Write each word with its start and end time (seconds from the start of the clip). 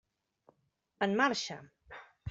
En 1.07 1.11
marxa! 1.21 1.57